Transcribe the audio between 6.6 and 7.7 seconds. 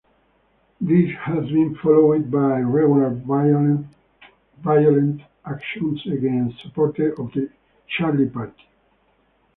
supporters of the